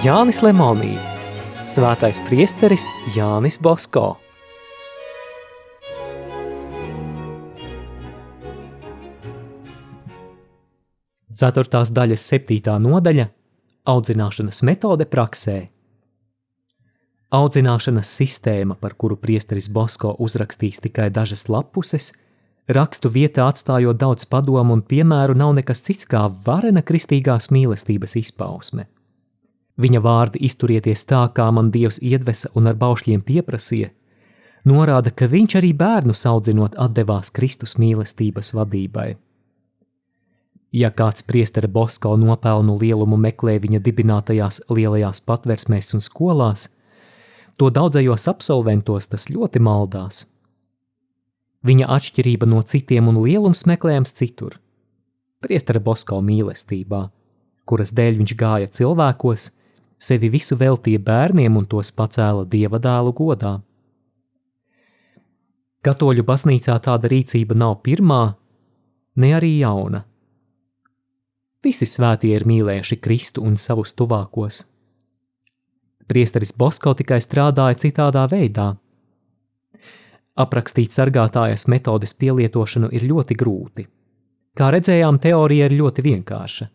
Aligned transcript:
Jānis 0.00 0.38
Lemonī, 0.40 0.94
svētais 1.68 2.16
priesteris 2.24 2.86
Jānis 3.12 3.58
Bosko. 3.60 4.14
Ceturtās 11.36 11.92
daļas 11.92 12.24
septītā 12.32 12.78
nodaļa– 12.80 13.26
audzināšanas 13.92 14.62
metode 14.64 15.04
praksē. 15.04 15.56
Audzināšanas 17.36 18.12
sistēma, 18.22 18.78
par 18.80 18.94
kuru 18.96 19.18
priesteris 19.20 19.68
Bosko 19.68 20.14
uzrakstīs 20.16 20.80
tikai 20.80 21.10
dažas 21.12 21.44
lapuses, 21.52 22.14
rakstu 22.72 23.12
vietā 23.12 23.50
atstājot 23.52 24.00
daudz 24.00 24.24
padomu 24.32 24.78
un 24.78 24.80
piemēru, 24.80 25.36
nav 25.36 25.52
nekas 25.60 25.84
cits 25.84 26.08
kā 26.08 26.24
varena 26.48 26.80
kristīgās 26.80 27.50
mīlestības 27.52 28.16
izpausme. 28.22 28.88
Viņa 29.80 30.00
vārdi 30.04 30.42
izturieties 30.44 31.06
tā, 31.08 31.22
kā 31.32 31.46
man 31.56 31.70
Dievs 31.72 32.00
iedvesa 32.04 32.50
un 32.58 32.68
ar 32.68 32.76
baušļiem 32.76 33.22
pieprasīja, 33.24 33.88
norāda, 34.68 35.10
ka 35.10 35.28
viņš 35.30 35.56
arī 35.60 35.72
bērnus 35.72 36.26
audzinot 36.28 36.76
atdevās 36.76 37.32
Kristus 37.32 37.78
mīlestības 37.80 38.52
vadībai. 38.58 39.14
Ja 40.72 40.90
kāds 40.94 41.24
priestera 41.26 41.68
Bosko 41.68 42.12
nopelnu 42.20 42.76
lielumu 42.78 43.16
meklē 43.18 43.56
viņa 43.62 43.80
dibinātajās 43.82 44.60
lielajās 44.70 45.22
patversmēs 45.26 45.94
un 45.96 46.04
skolās, 46.04 46.68
to 47.56 47.70
daudzajos 47.74 48.28
absolventos 48.30 49.10
tas 49.10 49.26
ļoti 49.32 49.62
maldās. 49.64 50.26
Viņa 51.66 51.88
atšķirība 51.96 52.46
no 52.48 52.62
citiem 52.62 53.08
un 53.10 53.18
lielums 53.24 53.66
meklējams 53.68 54.14
citur- 54.16 54.60
priestera 55.42 55.80
Bosko 55.80 56.20
mīlestībā, 56.20 57.10
kuras 57.66 57.92
dēļ 57.92 58.16
viņš 58.20 58.36
gāja 58.36 58.68
cilvēkos, 58.68 59.50
sevi 60.00 60.30
visu 60.32 60.56
veltīja 60.56 61.00
bērniem 61.04 61.56
un 61.60 61.66
tos 61.68 61.92
pacēla 61.92 62.46
dieva 62.48 62.80
dēlu 62.82 63.12
godā. 63.16 63.58
Katoļu 65.84 66.24
baznīcā 66.28 66.76
tāda 66.84 67.08
rīcība 67.08 67.56
nav 67.56 67.78
pirmā, 67.84 68.22
ne 69.16 69.30
arī 69.36 69.54
jauna. 69.60 70.04
Visi 71.64 71.86
svētie 71.88 72.32
ir 72.36 72.46
mīlējuši 72.48 72.96
Kristu 73.04 73.44
un 73.44 73.56
savus 73.60 73.92
tuvākos. 73.96 74.64
Priesteris 76.08 76.52
Bosko 76.56 76.94
tikai 76.96 77.20
strādāja 77.22 77.78
citādā 77.84 78.24
veidā. 78.32 78.72
Aprakstīt 80.40 80.96
sargātājas 80.96 81.66
metodes 81.68 82.16
pielietošanu 82.16 82.88
ir 82.96 83.04
ļoti 83.08 83.36
grūti. 83.36 83.86
Kā 84.56 84.70
redzējām, 84.74 85.20
teorija 85.22 85.68
ir 85.68 85.76
ļoti 85.78 86.04
vienkārša. 86.04 86.66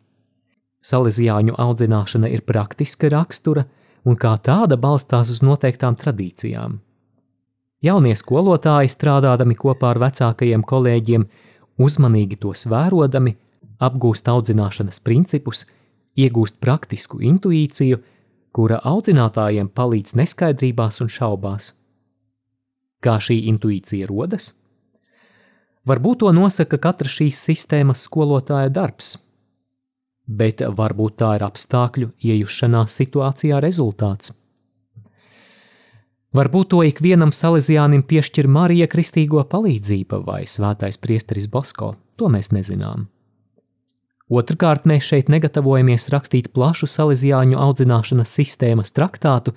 Salīdzjāņu 0.86 1.56
audzināšana 1.58 2.30
ir 2.30 2.44
praktiska 2.46 3.10
rakstura 3.10 3.66
un 4.06 4.18
kā 4.22 4.36
tāda 4.38 4.78
balstās 4.78 5.32
uz 5.34 5.42
noteiktām 5.46 5.98
tradīcijām. 5.98 6.78
Jaunie 7.86 8.14
skolotāji, 8.18 8.92
strādādami 8.94 9.58
kopā 9.58 9.94
ar 9.94 10.00
vecākajiem 10.06 10.64
kolēģiem, 10.66 11.26
uzmanīgi 11.82 12.38
tos 12.42 12.66
vērodami, 12.72 13.36
apgūst 13.84 14.30
audzināšanas 14.32 15.02
principus, 15.06 15.66
iegūst 16.18 16.62
praktisku 16.64 17.20
intuīciju, 17.32 18.00
kura 18.56 18.80
audzinātājiem 18.88 19.68
palīdz 19.76 20.16
neskaidrībās 20.22 21.02
un 21.04 21.12
šaubās. 21.12 21.74
Kā 23.04 23.18
šī 23.22 23.42
intuīcija 23.52 24.08
rodas? 24.10 24.54
Varbūt 25.86 26.24
to 26.24 26.32
nosaka 26.34 26.80
katra 26.82 27.12
šīs 27.12 27.42
sistēmas 27.50 28.06
skolotāja 28.08 28.72
darbs, 28.74 29.18
bet 30.28 30.62
varbūt 30.62 31.20
tā 31.22 31.36
ir 31.38 31.46
apstākļu 31.46 32.12
iejušanās 32.24 32.98
situācijā 33.02 33.62
rezultāts. 33.64 34.34
Varbūt 36.36 36.74
to 36.74 36.82
ikvienam 36.84 37.32
salīdzjānim 37.32 38.04
piešķir 38.04 38.48
Marija 38.52 38.90
Kristīgo 38.92 39.46
palīdzība 39.48 40.20
vai 40.26 40.42
svētais 40.50 41.00
priesteris 41.00 41.48
Bosko, 41.48 41.94
to 42.20 42.28
mēs 42.34 42.52
nezinām. 42.52 43.06
Otrakārt, 44.26 44.88
mēs 44.90 45.06
šeit 45.06 45.30
negatavojamies 45.30 46.10
rakstīt 46.10 46.50
plašu 46.52 46.90
salīdzjāņu 46.90 47.60
audzināšanas 47.62 48.34
sistēmas 48.40 48.92
traktātu, 48.92 49.54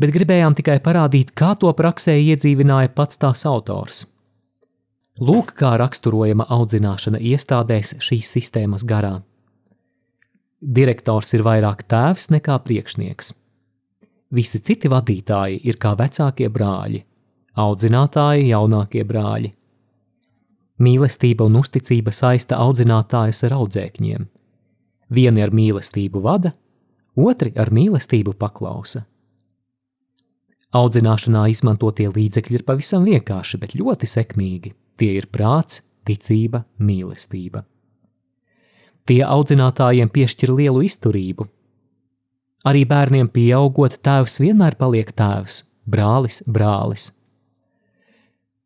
bet 0.00 0.14
gribējām 0.14 0.56
tikai 0.56 0.78
parādīt, 0.82 1.34
kā 1.36 1.52
to 1.60 1.70
praksē 1.76 2.16
iedzīvināja 2.16 2.94
pats 2.96 3.20
tās 3.20 3.44
autors. 3.46 4.06
Lūk, 5.20 5.52
kā 5.60 5.76
raksturojama 5.78 6.48
audzināšana 6.48 7.20
iestādēs 7.20 7.98
šīs 8.02 8.32
sistēmas 8.38 8.86
garā. 8.88 9.18
Direktors 10.58 11.30
ir 11.36 11.44
vairāk 11.46 11.84
tēvs 11.86 12.32
nekā 12.34 12.56
priekšnieks. 12.64 13.30
Visi 14.34 14.58
citi 14.60 14.90
vadītāji 14.90 15.60
ir 15.70 15.78
kā 15.78 15.92
vecākie 15.96 16.48
brāļi, 16.50 17.04
audzinātāji 17.54 18.48
jaunākie 18.50 19.04
brāļi. 19.06 19.52
Mīlestība 20.82 21.46
un 21.46 21.60
uzticība 21.62 22.10
saista 22.14 22.58
audzinātājus 22.58 23.44
ar 23.46 23.54
audzēkņiem. 23.60 24.26
Vieni 25.14 25.46
ar 25.46 25.54
mīlestību 25.54 26.22
vada, 26.26 26.52
otri 27.14 27.54
ar 27.56 27.70
mīlestību 27.70 28.34
paklausa. 28.38 29.06
Audzināšanā 30.74 31.46
izmantotie 31.54 32.10
līdzekļi 32.10 32.58
ir 32.58 32.66
pavisam 32.66 33.06
vienkārši, 33.06 33.62
bet 33.62 33.78
ļoti 33.78 34.10
sekmīgi. 34.10 34.74
Tie 34.98 35.14
ir 35.16 35.30
prāts, 35.32 35.86
ticība, 36.04 36.66
mīlestība. 36.82 37.62
Tie 39.08 39.22
audzinātājiem 39.24 40.10
piešķir 40.12 40.52
lielu 40.52 40.82
izturību. 40.84 41.46
Arī 42.68 42.82
bērniem 42.88 43.30
pieaugot, 43.32 43.96
tēvs 44.04 44.40
vienmēr 44.42 44.76
paliek 44.76 45.14
tēvs, 45.16 45.62
brālis, 45.88 46.42
brālis. 46.44 47.06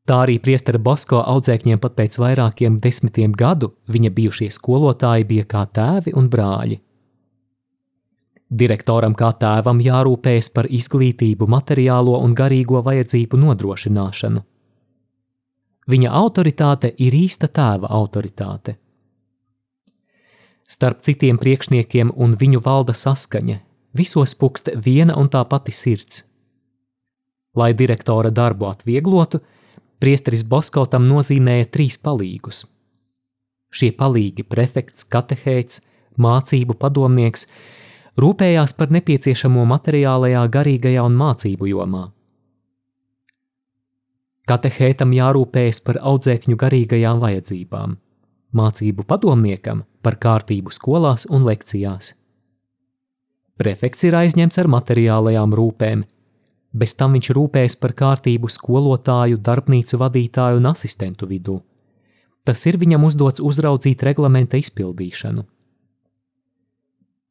Tā 0.09 0.25
arī 0.25 0.41
priestera 0.43 0.81
Bosko 0.83 1.21
audzēkņiem 1.23 1.79
pat 1.79 1.95
pēc 1.95 2.19
vairākiem 2.19 2.81
desmitiem 2.83 3.35
gadu 3.39 3.71
viņa 3.87 4.11
bijušie 4.17 4.49
skolotāji 4.51 5.29
bija 5.29 5.45
kā 5.47 5.63
tēvi 5.79 6.17
un 6.19 6.27
brāļi. 6.33 6.81
Direktoram 8.53 9.15
kā 9.17 9.31
tēvam 9.41 9.79
jārūpējas 9.81 10.51
par 10.53 10.67
izglītību, 10.69 11.47
materiālo 11.49 12.19
un 12.21 12.35
garīgo 12.37 12.83
vajadzību 12.85 13.39
nodrošināšanu. 13.45 14.43
Viņa 15.93 16.11
autoritāte 16.19 16.91
ir 16.99 17.15
īsta 17.17 17.49
tēva 17.49 17.89
autoritāte. 17.95 18.77
Starp 20.73 21.03
citiem 21.05 21.37
priekšniekiem 21.37 22.15
un 22.17 22.37
viņu 22.41 22.63
valda 22.65 22.95
saskaņa, 22.97 23.59
visos 23.99 24.33
pukst 24.41 24.71
viena 24.87 25.19
un 25.21 25.29
tā 25.29 25.43
pati 25.49 25.75
sirds. 25.77 26.23
Lai 27.59 27.75
direktora 27.77 28.31
darbu 28.33 28.71
atvieglotu, 28.71 29.43
priesteris 30.01 30.47
Bosko 30.49 30.87
tam 30.89 31.05
nozīmēja 31.11 31.69
trīs 31.77 31.99
palīgus. 32.01 32.65
Šie 33.73 33.91
palīgi 33.99 34.45
prefekts, 34.49 35.05
katehēts, 35.13 35.83
mācību 36.21 36.77
padomnieks 36.81 37.47
rūpējās 38.21 38.75
par 38.79 38.93
nepieciešamo 38.97 39.65
materiālajā, 39.69 40.47
garīgajā 40.57 41.05
un 41.09 41.17
mācību 41.21 41.69
jomā. 41.73 42.07
Katehētam 44.49 45.13
jārūpējas 45.17 45.81
par 45.87 46.01
audzēkņu 46.13 46.59
garīgajām 46.65 47.21
vajadzībām, 47.23 47.97
mācību 48.57 49.07
padomniekam 49.09 49.85
par 50.03 50.19
kārtību 50.23 50.73
skolās 50.73 51.27
un 51.31 51.47
lekcijās. 51.49 52.15
Prefekts 53.59 54.09
ir 54.09 54.17
aizņemts 54.17 54.59
ar 54.59 54.69
materiālajām 54.73 55.55
rūpēm, 55.55 56.05
Bez 56.73 56.95
tam 56.97 57.13
viņš 57.17 57.29
rūpējas 57.37 57.77
par 57.77 57.93
kārtību 57.93 58.49
skolotāju, 58.49 59.41
darbnīcu 59.45 59.99
vadītāju 60.01 60.61
un 60.61 60.71
asistentu 60.71 61.29
vidū. 61.29 61.59
Tas 62.49 62.65
ir 62.67 62.79
viņam 62.81 63.05
uzdots 63.07 63.45
uzraudzīt 63.45 64.03
reglamenta 64.03 64.57
izpildīšanu. 64.59 65.45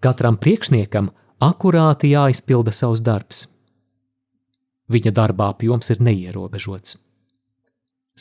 Katram 0.02 0.38
priekšniekam 0.42 1.10
akurāti 1.42 2.14
jāizpilda 2.14 2.74
savs 2.74 3.02
darbs. 3.06 3.48
Viņa 4.94 5.12
darba 5.18 5.50
apjoms 5.52 5.90
ir 5.94 6.02
neierobežots. 6.06 6.98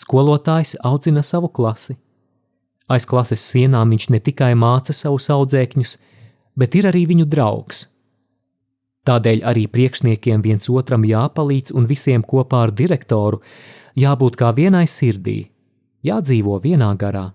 Skolotājs 0.01 0.77
audzina 0.87 1.23
savu 1.23 1.51
klasi. 1.53 1.99
Aiz 2.91 3.07
klases 3.07 3.45
sienām 3.53 3.95
viņš 3.95 4.11
ne 4.11 4.21
tikai 4.21 4.53
māca 4.59 4.97
savus 4.97 5.31
audzēkņus, 5.31 5.97
bet 6.59 6.75
ir 6.75 6.91
arī 6.91 7.07
viņu 7.15 7.31
draugs– 7.31 7.87
Tādēļ 9.09 9.45
arī 9.49 9.65
priekšniekiem 9.73 10.43
viens 10.45 10.69
otram 10.69 11.07
jāpalīdz 11.09 11.73
un 11.73 11.87
visiem 11.89 12.23
kopā 12.23 12.67
ar 12.67 12.73
direktoru 12.77 13.41
jābūt 13.97 14.37
kā 14.37 14.51
vienai 14.57 14.85
sirdī, 14.85 15.39
jādzīvo 16.05 16.59
vienā 16.61 16.91
garā. 17.01 17.31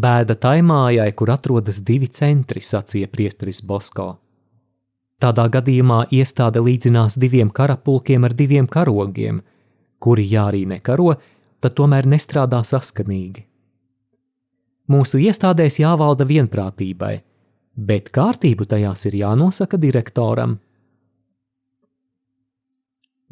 Bēda 0.00 0.36
tai 0.38 0.60
mājai, 0.64 1.10
kur 1.18 1.32
atrodas 1.34 1.80
divi 1.84 2.08
centri, 2.08 2.62
sacīja 2.64 3.08
priesteris 3.10 3.60
Bosko. 3.66 4.08
Tādā 5.20 5.44
gadījumā 5.52 6.06
iestāde 6.16 6.62
līdzinās 6.64 7.18
diviem 7.20 7.50
karapulkiem 7.52 8.24
ar 8.24 8.34
diviem 8.38 8.68
karogiem, 8.70 9.42
kuri, 10.00 10.24
ja 10.30 10.46
arī 10.48 10.62
nekaro, 10.70 11.12
tad 11.60 11.76
tomēr 11.76 12.08
nestrādā 12.08 12.62
saskanīgi. 12.64 13.44
Mūsu 14.90 15.20
iestādēs 15.20 15.76
jāvalda 15.82 16.24
vienprātībai, 16.26 17.12
bet 17.76 18.08
kārtību 18.14 18.66
tajās 18.70 19.04
ir 19.10 19.20
jānosaka 19.20 19.78
direktoram. 19.78 20.56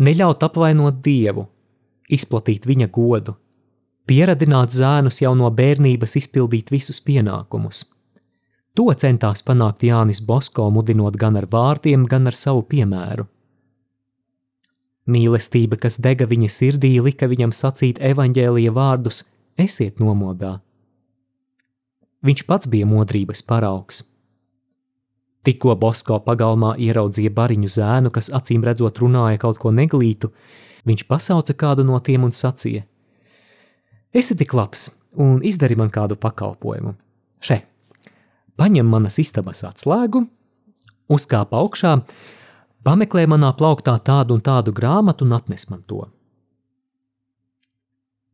Neļaut 0.04 0.44
apvainot 0.46 1.00
dievu, 1.02 1.48
izplatīt 2.14 2.68
viņa 2.68 2.90
godu, 2.94 3.34
pieradināt 4.08 4.72
zēnus 4.74 5.20
jau 5.22 5.34
no 5.36 5.50
bērnības 5.52 6.16
izpildīt 6.22 6.72
visus 6.74 7.00
pienākumus. 7.04 7.84
To 8.78 8.86
centās 8.94 9.42
panākt 9.42 9.82
Jānis 9.82 10.20
Bosko, 10.24 10.68
mudinot 10.70 11.16
gan 11.18 11.36
ar 11.36 11.48
vārdiem, 11.50 12.06
gan 12.06 12.30
ar 12.30 12.36
savu 12.38 12.62
piemēru. 12.62 13.26
Mīlestība, 15.08 15.78
kas 15.80 15.96
dega 16.04 16.28
viņa 16.28 16.50
sirdī, 16.52 16.92
lika 17.00 17.26
viņam 17.30 17.52
sacīt 17.56 17.98
evaņģēlīja 18.10 18.74
vārdus: 18.76 19.24
Esiet 19.58 19.98
nomodā! 20.02 20.58
Viņš 22.22 22.44
pats 22.46 22.68
bija 22.68 22.86
modrības 22.86 23.42
paraugs. 23.46 24.02
Tikko 25.46 25.74
Bosko 25.80 26.18
pagalmā 26.26 26.74
ieraudzīja 26.76 27.32
bariņu 27.32 27.70
zēnu, 27.72 28.12
kas 28.12 28.28
acīm 28.34 28.66
redzot 28.66 28.98
runāja 29.00 29.40
kaut 29.40 29.58
ko 29.62 29.72
neglītu, 29.72 30.32
viņš 30.84 31.06
pasauca 31.08 31.54
kādu 31.54 31.86
no 31.88 31.98
tiem 32.04 32.26
un 32.28 32.34
sacīja: 32.36 32.84
Esi 34.14 34.36
tik 34.36 34.54
labs 34.56 34.88
un 35.20 35.42
izdari 35.44 35.76
man 35.76 35.90
kādu 35.92 36.16
pakalpojumu. 36.16 36.94
Še, 37.44 37.60
paņem 38.58 38.88
manas 38.88 39.18
istabas 39.20 39.64
atslēgu, 39.68 40.24
uzkāp 41.12 41.52
augšā, 41.56 41.98
pameklē 42.86 43.26
manā 43.28 43.52
plauktā 43.58 43.98
tādu 44.04 44.38
un 44.38 44.44
tādu 44.44 44.72
grāmatu 44.72 45.26
un 45.26 45.36
atnes 45.36 45.68
man 45.70 45.84
to. 45.86 46.06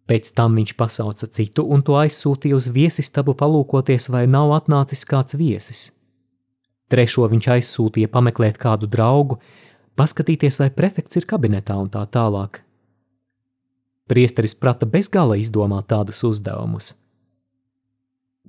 Pēc 0.05 0.35
tam 0.37 0.59
viņš 0.59 0.75
pasauca 0.76 1.26
citu 1.32 1.65
un 1.65 1.82
to 1.82 1.97
aizsūtīja 1.97 2.56
uz 2.59 2.69
viesistabu 2.73 3.32
palūkoties, 3.41 4.11
vai 4.12 4.26
nav 4.29 4.53
atnācis 4.53 5.06
kāds 5.09 5.38
viesis. 5.41 5.87
Trešo 6.93 7.25
viņš 7.32 7.49
aizsūtīja 7.56 8.11
pameklēt 8.12 8.61
kādu 8.61 8.87
draugu, 8.87 9.38
paskatīties, 9.97 10.61
vai 10.61 10.69
prefekts 10.71 11.17
ir 11.17 11.26
kabinetā 11.31 11.79
un 11.81 11.88
tā 11.88 12.05
tālāk. 12.12 12.61
Priesteris 14.11 14.53
prata 14.55 14.87
bezgala 14.87 15.39
izdomāt 15.41 15.89
tādus 15.89 16.21
uzdevumus. 16.29 16.93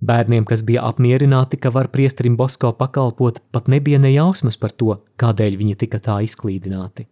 Bērniem, 0.04 0.44
kas 0.44 0.62
bija 0.68 0.84
apmierināti, 0.84 1.58
ka 1.58 1.72
var 1.72 1.88
priesterim 1.94 2.36
Bosko 2.36 2.74
pakalpot, 2.76 3.40
pat 3.56 3.70
nebija 3.72 4.00
nejausmas 4.04 4.60
par 4.60 4.74
to, 4.76 4.98
kādēļ 5.22 5.56
viņi 5.62 5.76
tika 5.86 6.02
tā 6.04 6.18
izklīdināti. 6.26 7.08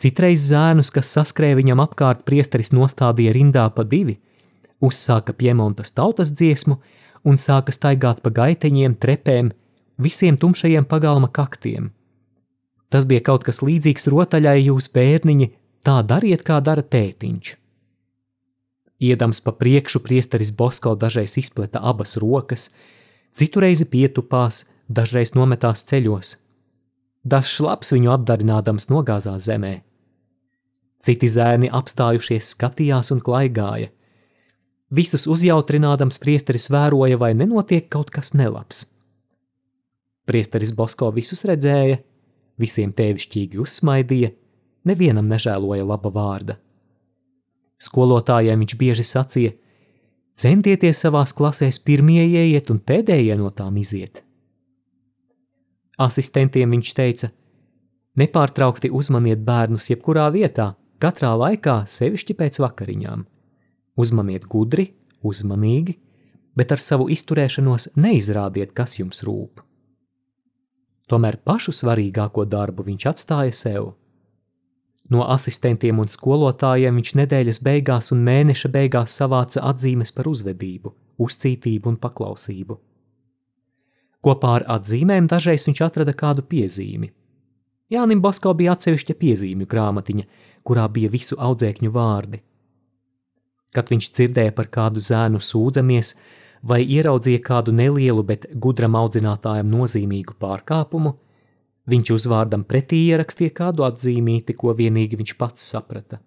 Citreiz 0.00 0.44
zēnus, 0.48 0.92
kas 0.92 1.12
saskrēja 1.16 1.56
viņam 1.56 1.80
apkārt, 1.84 2.26
priesteris 2.28 2.72
nostādīja 2.76 3.32
rindā 3.36 3.66
pa 3.72 3.84
divi, 3.84 4.18
uzsāka 4.80 5.32
piemontas 5.36 5.92
tautas 5.96 6.32
dziesmu 6.32 6.76
un 7.24 7.40
sāka 7.40 7.72
staigāt 7.72 8.20
pa 8.24 8.32
gaiteņiem, 8.32 8.96
trepēm, 9.00 9.50
visiem 10.00 10.36
tumšajiem 10.40 10.84
pagalma 10.88 11.28
kaktiem. 11.32 11.90
Tas 12.90 13.04
bija 13.06 13.22
kaut 13.24 13.44
kas 13.46 13.60
līdzīgs 13.64 14.08
rotaļai 14.12 14.56
jūs 14.66 14.88
bērniņi, 14.92 15.50
tā 15.86 16.00
dariet, 16.06 16.44
kā 16.46 16.60
dara 16.64 16.82
tētiņš. 16.82 17.56
Iedams 19.00 19.40
pa 19.40 19.52
priekšu, 19.56 20.02
priesteris 20.04 20.52
Bosko 20.52 20.92
dažreiz 20.94 21.38
izpleta 21.40 21.80
abas 21.80 22.18
rokas, 22.20 22.74
citu 23.32 23.62
reizi 23.64 23.86
pietupās, 23.88 24.66
dažreiz 24.88 25.32
nometās 25.32 25.86
ceļos. 25.88 26.34
Dažs 27.24 27.60
labs 27.64 27.92
viņu 27.94 28.12
apdarinādams 28.12 28.90
nogāzās 28.92 29.46
zemē. 29.48 29.80
Citi 31.00 31.28
zēni 31.32 31.70
apstājušies 31.72 32.52
skatījās 32.52 33.12
un 33.14 33.22
klaigāja. 33.24 33.88
Visus 34.92 35.24
uzjautrinādams 35.30 36.18
priesteris 36.20 36.68
vēroja, 36.72 37.16
vai 37.16 37.32
nenotiek 37.32 37.88
kaut 37.88 38.10
kas 38.12 38.34
nelabs. 38.36 38.84
Priesteris 40.28 40.74
Bosko 40.76 41.08
visus 41.14 41.44
redzēja, 41.48 42.02
visiem 42.60 42.92
tēvišķīgi 42.92 43.60
uzsmaidīja, 43.62 44.32
nevienam 44.84 45.28
nežēloja 45.30 45.86
laba 45.86 46.12
vārda. 46.14 46.56
Skolotājiem 47.80 48.60
viņš 48.60 48.76
bieži 48.80 49.06
sacīja: 49.06 49.52
Centieties 50.36 51.00
savās 51.04 51.32
klasēs 51.36 51.80
pirmie 51.84 52.22
ieiet 52.24 52.70
un 52.72 52.80
pēdējie 52.80 53.36
no 53.40 53.50
tām 53.50 53.76
iziet. 53.80 54.22
Asistentiem 56.00 56.76
viņš 56.76 56.92
teica: 56.96 57.30
Nepārtraukti 58.20 58.90
uzmaniet 58.90 59.42
bērnus 59.46 59.90
jebkurā 59.92 60.28
vietā, 60.34 60.74
katrā 61.00 61.32
laikā, 61.36 61.82
sevišķi 61.86 62.36
pēc 62.36 62.60
vakariņām. 62.64 63.24
Uzmaniet 64.00 64.46
gudri, 64.48 64.90
uzmanīgi, 65.22 65.96
bet 66.56 66.72
ar 66.72 66.82
savu 66.82 67.08
izturēšanos 67.12 67.94
neizrādiet, 68.00 68.72
kas 68.76 68.98
jums 68.98 69.22
rūp. 69.26 69.62
Tomēr 71.10 71.40
pašu 71.42 71.74
svarīgāko 71.74 72.44
darbu 72.46 72.86
viņš 72.86 73.06
atstāja 73.10 73.54
sev. 73.56 73.88
No 75.10 75.24
asistentiem 75.26 75.98
un 75.98 76.10
skolotājiem 76.10 77.00
viņš 77.00 77.12
nedēļas 77.18 77.58
beigās 77.66 78.12
un 78.14 78.22
mēneša 78.26 78.70
beigās 78.70 79.16
savāca 79.18 79.64
atzīmes 79.72 80.12
par 80.14 80.28
uzvedību, 80.30 80.92
uzcītību 81.18 81.90
un 81.90 81.96
paklausību. 82.04 82.76
Kopā 84.20 84.52
ar 84.58 84.66
atzīmēm 84.76 85.26
dažreiz 85.26 85.64
viņš 85.66 85.80
atrada 85.86 86.14
kādu 86.14 86.44
piezīmi. 86.46 87.10
Jānim 87.90 88.20
Basko 88.22 88.52
bija 88.54 88.76
atsevišķa 88.76 89.16
piezīmju 89.18 89.66
grāmatiņa, 89.66 90.26
kurā 90.62 90.84
bija 90.92 91.10
visu 91.10 91.38
audzēkņu 91.40 91.90
vārdi. 91.90 92.38
Kad 93.74 93.90
viņš 93.90 94.10
dzirdēja 94.14 94.52
par 94.54 94.68
kādu 94.70 95.02
zēnu 95.02 95.40
sūdzamies 95.42 96.14
vai 96.62 96.82
ieraudzīja 96.84 97.42
kādu 97.42 97.74
nelielu, 97.74 98.22
bet 98.26 98.46
gudram 98.54 98.98
audzinātājam 99.00 99.70
nozīmīgu 99.72 100.36
pārkāpumu, 100.38 101.16
Viņš 101.88 102.10
uzvārdam 102.12 102.64
pretī 102.68 103.06
ierakstīja 103.08 103.54
kādu 103.56 103.86
atzīmīti, 103.86 104.56
ko 104.58 104.74
vienīgi 104.76 105.16
viņš 105.20 105.36
pats 105.40 105.70
saprata. 105.72 106.20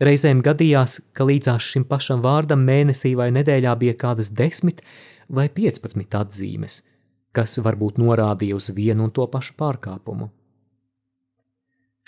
Reizēm 0.00 0.40
gadījās, 0.46 1.10
ka 1.12 1.26
līdzās 1.26 1.72
šim 1.74 1.84
pašam 1.90 2.22
vārdam 2.22 2.62
mēnesī 2.64 3.16
vai 3.18 3.32
nedēļā 3.34 3.74
bija 3.80 3.94
kādas 3.98 4.30
desmit 4.30 4.80
vai 5.28 5.48
piecpadsmit 5.50 6.14
atzīmes, 6.14 6.76
kas 7.34 7.58
varbūt 7.64 7.98
norādīja 7.98 8.56
uz 8.56 8.70
vienu 8.76 9.08
un 9.08 9.14
to 9.14 9.26
pašu 9.26 9.56
pārkāpumu. 9.58 10.30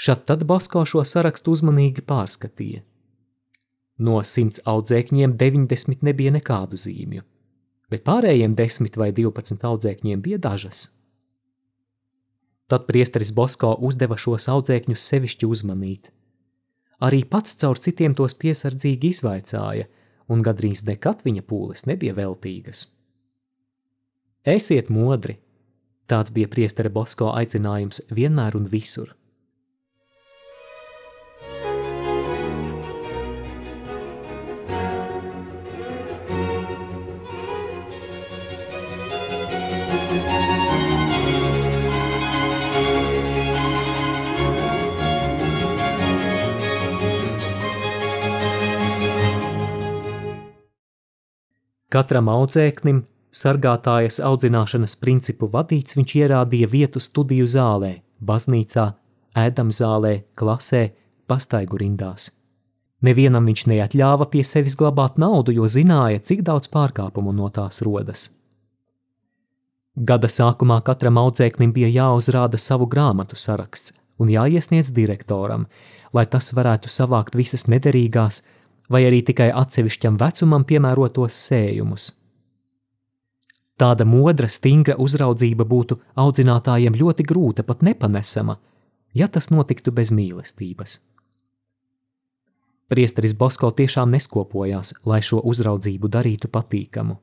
Šad 0.01 0.23
tad 0.25 0.47
Basko 0.49 0.85
šo 0.87 1.03
sarakstu 1.05 1.53
uzmanīgi 1.53 2.07
pārskatīja. 2.07 2.85
No 4.01 4.23
simts 4.25 4.63
audzēkņiem 4.65 5.35
90 5.37 6.07
nebija 6.07 6.31
nekādu 6.33 6.79
zīmju, 6.81 7.27
bet 7.93 8.07
pārējiem 8.07 8.55
10 8.57 8.97
vai 8.97 9.11
12 9.13 9.67
audzēkņiem 9.67 10.23
bija 10.25 10.39
dažas. 10.41 10.87
Tad 12.71 12.87
priesteris 12.87 13.33
Bosko 13.35 13.73
uzdeva 13.83 14.15
šos 14.21 14.47
audzēkņus 14.53 15.07
sevišķi 15.13 15.49
uzmanīt. 15.51 16.11
Arī 17.03 17.25
pats 17.27 17.57
caur 17.59 17.81
citiem 17.83 18.15
tos 18.15 18.37
piesardzīgi 18.39 19.11
izvaicāja, 19.11 19.89
un 20.31 20.45
gandrīz 20.47 20.85
nekad 20.87 21.25
viņa 21.27 21.43
pūles 21.51 21.87
nebija 21.91 22.15
veltīgas. 22.15 22.87
Esiet 24.47 24.91
modri! 24.93 25.41
Tāds 26.11 26.33
bija 26.35 26.51
priestera 26.51 26.91
Bosko 26.91 27.33
aicinājums 27.39 28.05
vienmēr 28.11 28.57
un 28.59 28.71
visur. 28.71 29.15
Katram 51.91 52.29
audzēknim, 52.31 53.01
sargātājas 53.35 54.21
audzināšanas 54.23 54.93
principu 55.03 55.49
vadīts, 55.51 55.97
viņš 55.99 56.13
ierādīja 56.21 56.69
vietu 56.71 57.01
studiju 57.03 57.49
zālē, 57.51 57.97
baznīcā, 58.23 58.85
ēdamzālē, 59.35 60.13
klasē, 60.39 60.85
pastaigu 61.27 61.81
rindās. 61.83 62.29
Nevienam 63.03 63.49
viņš 63.49 63.65
neatļāva 63.73 64.29
pie 64.31 64.45
sevis 64.47 64.77
glabāt 64.79 65.19
naudu, 65.19 65.55
jo 65.57 65.67
zināja, 65.67 66.21
cik 66.23 66.45
daudz 66.47 66.71
pārkāpumu 66.71 67.33
no 67.35 67.49
tās 67.51 67.83
rodas. 67.83 68.29
Gada 69.97 70.31
sākumā 70.31 70.79
katram 70.87 71.19
audzēknim 71.19 71.73
bija 71.75 71.91
jāuzrāda 71.91 72.61
savu 72.61 72.87
grāmatu 72.87 73.35
saraksts 73.35 73.97
un 74.23 74.31
jāiesniedz 74.31 74.93
direktoram, 74.95 75.67
lai 76.15 76.27
tas 76.31 76.53
varētu 76.55 76.93
savākt 76.93 77.35
visas 77.35 77.67
nederīgās 77.67 78.45
vai 78.91 79.05
arī 79.07 79.23
tikai 79.27 79.51
atsevišķam 79.55 80.19
vecumam 80.21 80.65
piemērotos 80.67 81.37
sējumus. 81.49 82.09
Tāda 83.81 84.05
modra, 84.05 84.49
stingra 84.49 84.99
uzraudzība 85.01 85.65
būtu 85.65 85.97
audzinātājiem 86.21 86.99
ļoti 87.01 87.25
grūta, 87.25 87.65
pat 87.65 87.81
nepanesama, 87.87 88.59
ja 89.17 89.29
tas 89.29 89.49
notiktu 89.49 89.95
bez 89.95 90.13
mīlestības. 90.13 90.99
Priesteris 92.91 93.37
Bosko 93.39 93.71
tiešām 93.71 94.11
neskopojās, 94.11 94.97
lai 95.07 95.23
šo 95.23 95.41
uzraudzību 95.47 96.11
darītu 96.11 96.51
patīkamu. 96.51 97.17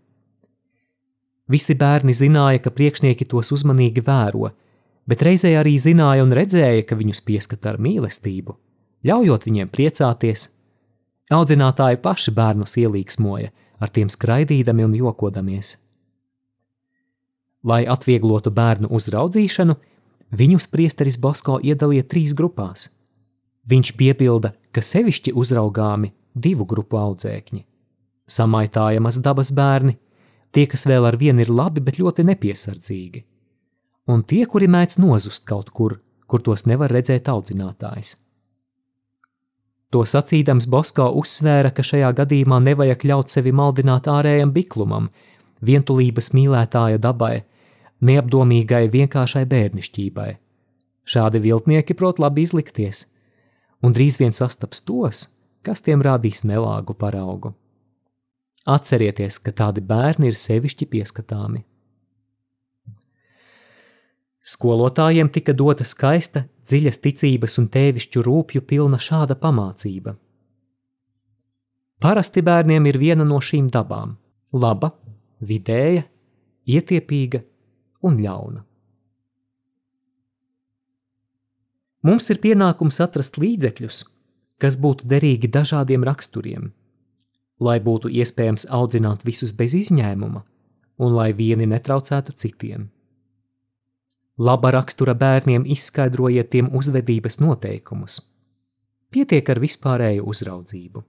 Visi 1.51 1.75
bērni 1.79 2.15
zināja, 2.15 2.63
ka 2.63 2.71
priekšnieki 2.75 3.27
tos 3.27 3.51
uzmanīgi 3.55 4.01
vēro, 4.03 4.49
bet 5.07 5.23
reizē 5.23 5.53
arī 5.59 5.77
zināja 5.79 6.23
un 6.25 6.33
redzēja, 6.35 6.87
ka 6.87 6.97
viņus 6.99 7.21
pieskata 7.27 7.73
ar 7.73 7.81
mīlestību, 7.83 8.55
ļaujot 9.07 9.47
viņiem 9.47 9.69
priecāties. 9.71 10.49
Audzinātāji 11.27 11.99
paši 11.99 12.31
bērnus 12.31 12.77
ielīgsmoja, 12.79 13.51
ar 13.83 13.91
tiem 13.91 14.07
skraidīdami 14.07 14.85
un 14.87 14.93
jokodamies. 14.95 15.73
Lai 17.67 17.83
atvieglotu 17.83 18.51
bērnu 18.55 18.87
uzraudzīšanu, 18.95 19.75
viņus 20.39 20.69
priesteris 20.71 21.17
Bosko 21.19 21.57
iedalīja 21.59 22.05
trīs 22.07 22.35
grupās. 22.37 22.87
Viņš 23.67 23.91
piebilda, 23.99 24.53
ka 24.71 24.79
sevišķi 24.79 25.33
uzraugāmi 25.35 26.13
divu 26.33 26.65
grupu 26.65 26.97
audzēkņi- 27.01 27.65
samaitājamas 28.37 29.19
dabas 29.19 29.51
bērni, 29.51 29.97
tie, 30.51 30.65
kas 30.65 30.85
vēl 30.85 31.07
ar 31.07 31.17
vienu 31.17 31.41
ir 31.41 31.51
labi, 31.51 31.81
bet 31.81 31.99
ļoti 31.99 32.23
nepiesardzīgi, 32.23 33.23
un 34.07 34.23
tie, 34.23 34.45
kuri 34.45 34.67
mēdz 34.67 34.97
nozust 34.97 35.45
kaut 35.45 35.71
kur, 35.71 35.99
kur 36.27 36.39
tos 36.39 36.63
nevar 36.65 36.89
redzēt 36.89 37.27
audzinātājs. 37.27 38.26
To 39.97 40.03
sacīdams 40.05 40.67
Bosko 40.69 41.07
uzsvēra, 41.17 41.71
ka 41.73 41.81
šajā 41.81 42.11
gadījumā 42.19 42.59
nevajag 42.61 43.01
ļaut 43.09 43.33
sevi 43.33 43.49
maldināt 43.49 44.05
ārējam 44.13 44.51
biklumam, 44.53 45.07
vientulības 45.65 46.27
mīlētāja 46.37 46.99
dabai, 47.01 47.39
neapdomīgai 48.05 48.83
vienkāršai 48.93 49.41
bērnišķībai. 49.49 50.27
Šādi 51.01 51.41
viltnieki 51.41 51.95
prot 51.97 52.21
labi 52.21 52.45
izlikties, 52.45 53.07
un 53.81 53.97
drīz 53.97 54.19
vien 54.21 54.37
sastaps 54.37 54.85
tos, 54.85 55.23
kas 55.65 55.81
tiem 55.81 56.05
rādīs 56.05 56.43
nelāgu 56.45 56.93
paraugu. 56.93 57.55
Atcerieties, 58.69 59.41
ka 59.41 59.55
tādi 59.63 59.81
bērni 59.81 60.29
ir 60.29 60.37
sevišķi 60.37 60.91
pieskatāmi. 60.93 61.63
Skolotājiem 64.45 65.33
tika 65.33 65.57
dota 65.57 65.89
skaista, 65.89 66.45
dziļas 66.67 67.01
ticības 67.03 67.57
un 67.61 67.67
tēvišķu 67.73 68.23
rūpju 68.27 68.63
pilna 68.67 68.99
šāda 69.01 69.37
pamācība. 69.39 70.15
Parasti 72.03 72.43
bērniem 72.45 72.85
ir 72.91 72.99
viena 73.01 73.25
no 73.25 73.39
šīm 73.41 73.69
dabām- 73.73 74.17
laba, 74.63 74.91
vidēja, 75.41 76.03
ietiepīga 76.67 77.43
un 78.03 78.19
ļauna. 78.21 78.63
Mums 82.07 82.29
ir 82.29 82.37
pienākums 82.39 83.01
atrast 83.03 83.39
līdzekļus, 83.41 84.03
kas 84.61 84.77
būtu 84.77 85.07
derīgi 85.09 85.49
dažādiem 85.49 86.05
raksturiem, 86.07 86.71
lai 87.59 87.79
būtu 87.79 88.11
iespējams 88.21 88.67
audzināt 88.69 89.25
visus 89.25 89.51
bez 89.51 89.73
izņēmuma 89.73 90.43
un 90.97 91.17
lai 91.17 91.31
vieni 91.33 91.65
netraucētu 91.65 92.35
citiem. 92.37 92.89
Laba 94.37 94.69
rakstura 94.71 95.15
bērniem 95.17 95.63
izskaidrojiet 95.65 96.51
tiem 96.53 96.67
uzvedības 96.77 97.39
noteikumus. 97.41 98.19
Pietiek 99.09 99.47
ar 99.49 99.57
vispārēju 99.57 100.27
uzraudzību. 100.29 101.01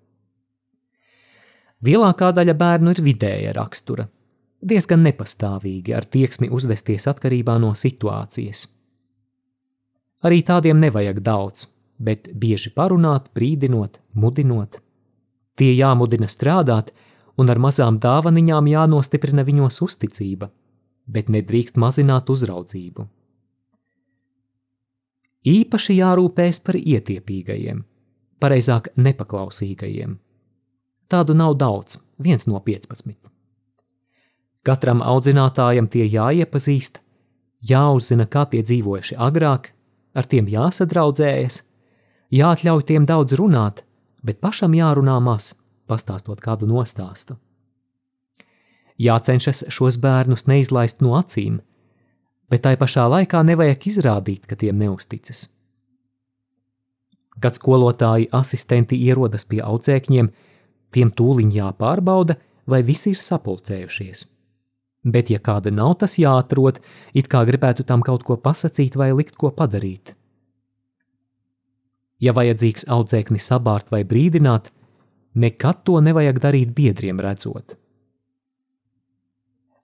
Lielākā 1.84 2.30
daļa 2.32 2.54
bērnu 2.58 2.94
ir 2.94 3.02
vidēja 3.04 3.52
rakstura, 3.54 4.06
diezgan 4.64 5.04
nepastāvīgi 5.04 5.92
ar 5.94 6.06
tieksmi 6.08 6.48
uzvesties 6.48 7.04
atkarībā 7.12 7.58
no 7.60 7.74
situācijas. 7.76 8.64
Arī 10.24 10.40
tādiem 10.42 10.80
nevajag 10.80 11.20
daudz, 11.20 11.68
bet 12.00 12.30
bieži 12.32 12.72
parunāt, 12.74 13.28
brīdinot, 13.36 14.00
mudinot. 14.14 14.80
Tie 15.54 15.74
jāmudina 15.76 16.30
strādāt, 16.32 16.94
un 17.36 17.52
ar 17.52 17.60
mazām 17.60 18.00
dāvaniņām 18.00 18.72
jānostiprina 18.72 19.44
viņos 19.44 19.82
uzticība, 19.84 20.48
bet 21.06 21.28
nedrīkst 21.28 21.76
mazināt 21.76 22.32
uzraudzību. 22.32 23.06
Īpaši 25.46 25.98
jārūpēs 26.00 26.60
par 26.66 26.76
ietiepīgajiem, 26.78 27.84
pareizāk 28.42 28.90
nepaklausīgajiem. 28.98 30.16
Tādu 31.08 31.34
nav 31.38 31.54
daudz, 31.56 32.00
viens 32.18 32.46
no 32.50 32.58
15. 32.60 33.14
Katram 34.66 35.00
audzinātājam 35.00 35.86
tie 35.88 36.04
jāiepazīst, 36.10 36.98
jāuzzina, 37.64 38.26
kā 38.26 38.44
tie 38.50 38.62
dzīvojuši 38.66 39.16
agrāk, 39.16 39.70
ar 40.18 40.26
tiem 40.26 40.50
jāsadraudzējas, 40.50 41.62
jāatļauj 42.34 42.84
tiem 42.90 43.06
daudz 43.06 43.38
runāt, 43.38 43.84
bet 44.22 44.42
pašam 44.42 44.74
jārunā 44.74 45.20
maz, 45.22 45.54
pastāstot 45.88 46.42
kādu 46.44 46.66
nostāstu. 46.68 47.38
Jācenšas 48.98 49.68
šos 49.70 50.00
bērnus 50.02 50.48
neizlaist 50.50 51.00
no 51.00 51.14
acīm, 51.14 51.60
bet 52.50 52.64
tai 52.64 52.74
pašā 52.80 53.06
laikā 53.12 53.42
nevajag 53.44 53.86
izrādīt, 53.90 54.46
ka 54.48 54.56
tiem 54.56 54.78
neusticas. 54.80 55.46
Kad 57.38 57.58
skolotāji 57.60 58.30
asistenti 58.34 58.98
ierodas 59.06 59.46
pie 59.46 59.60
audzēkņiem, 59.62 60.30
tiem 60.94 61.12
tūliņ 61.14 61.54
jāpārbauda, 61.54 62.38
vai 62.68 62.82
visi 62.82 63.12
ir 63.14 63.20
sapulcējušies. 63.22 64.24
Bet, 65.08 65.30
ja 65.30 65.38
kāda 65.38 65.70
nav, 65.72 65.94
tas 66.02 66.18
jāatrod, 66.18 66.80
it 67.14 67.28
kā 67.30 67.44
gribētu 67.46 67.86
tam 67.86 68.02
kaut 68.04 68.24
ko 68.26 68.36
pasakīt 68.36 68.98
vai 68.98 69.12
likt 69.14 69.36
ko 69.38 69.52
padarīt. 69.54 70.16
Ja 72.18 72.34
vajadzīgs 72.34 72.88
audzēkni 72.90 73.38
sabārt 73.38 73.92
vai 73.94 74.02
brīdināt, 74.04 74.72
nekad 75.38 75.84
to 75.86 76.00
nevajag 76.02 76.40
darīt 76.42 76.74
biedriem 76.74 77.22
redzot. 77.22 77.78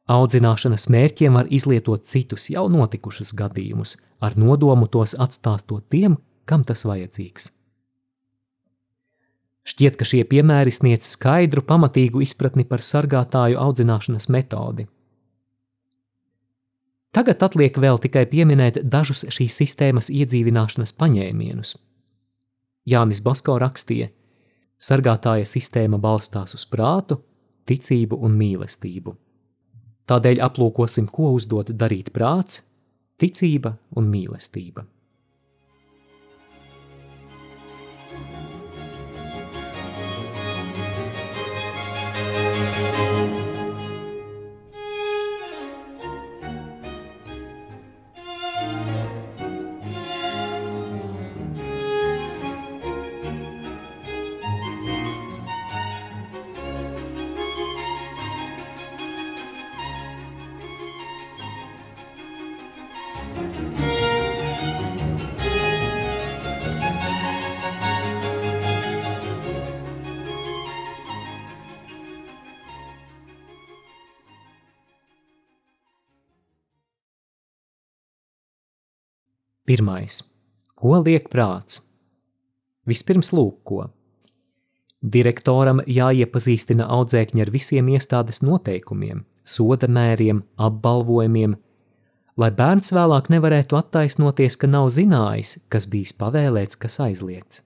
Audzināšanas 0.04 0.90
mērķiem 0.92 1.36
var 1.38 1.46
izlietot 1.48 2.04
citus 2.04 2.50
jau 2.52 2.66
notikušus 2.68 3.32
gadījumus, 3.38 3.96
ar 4.20 4.36
nodomu 4.36 4.88
tos 4.92 5.14
atstāstot 5.16 5.86
tiem, 5.88 6.18
kam 6.44 6.64
tas 6.68 6.84
vajadzīgs. 6.84 7.54
Šķiet, 9.64 9.96
ka 9.96 10.04
šie 10.04 10.20
piemēri 10.28 10.74
sniedz 10.76 11.08
skaidru, 11.08 11.62
pamatīgu 11.64 12.20
izpratni 12.20 12.66
par 12.68 12.84
sargātāju 12.84 13.56
audzināšanas 13.56 14.28
metodi. 14.28 14.84
Tagad 17.16 17.40
atliek 17.46 17.78
vēl 17.80 17.96
tikai 18.02 18.26
pieminēt 18.28 18.82
dažus 18.84 19.24
šīs 19.32 19.56
sistēmas 19.56 20.10
iedzīvināšanas 20.12 20.92
paņēmienus. 21.00 21.78
Jānis 22.84 23.24
Basko 23.24 23.56
rakstīja: 23.62 24.10
Sargātāja 24.76 25.48
sistēma 25.48 25.96
balstās 25.96 26.58
uz 26.58 26.66
prātu, 26.68 27.22
ticību 27.64 28.18
un 28.20 28.36
mīlestību. 28.36 29.14
Tādēļ 30.10 30.42
aplūkosim, 30.44 31.08
ko 31.08 31.32
uzdot 31.38 31.70
darīt 31.80 32.10
prāts, 32.12 32.60
ticība 33.20 33.76
un 33.96 34.10
mīlestība. 34.12 34.84
Pirmais. 79.64 80.18
Ko 80.76 80.98
liek 81.00 81.30
prāts? 81.32 81.78
Vispirms 82.84 83.30
lūk, 83.32 83.62
ko. 83.64 83.86
Direktoram 85.00 85.80
jāiepazīstina 85.88 86.84
audzēkņi 86.92 87.44
ar 87.44 87.52
visiem 87.52 87.88
iestādes 87.94 88.42
noteikumiem, 88.44 89.22
soda 89.40 89.88
mēriem, 89.88 90.42
apbalvojumiem, 90.60 91.56
lai 92.36 92.50
bērns 92.58 92.92
vēlāk 92.92 93.30
nevarētu 93.32 93.78
attaisnoties, 93.80 94.58
ka 94.60 94.68
nav 94.68 94.90
zinājis, 94.92 95.54
kas 95.72 95.88
bijis 95.88 96.12
pavēlēts, 96.20 96.80
kas 96.84 97.00
aizliegts. 97.06 97.64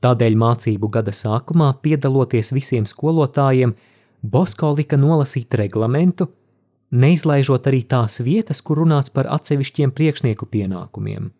Tādēļ 0.00 0.36
mācību 0.38 0.88
gada 0.96 1.12
sākumā, 1.12 1.74
piedaloties 1.84 2.54
visiem 2.56 2.88
skolotājiem, 2.88 3.76
Bosko 4.22 4.72
lika 4.80 4.96
nolasīt 4.96 5.52
reglamentu, 5.60 6.30
neizlaižot 6.90 7.68
arī 7.68 7.82
tās 7.84 8.20
vietas, 8.24 8.62
kur 8.62 8.82
runāts 8.82 9.12
par 9.12 9.28
atsevišķiem 9.30 9.92
priekšnieku 9.92 10.48
pienākumiem. 10.48 11.30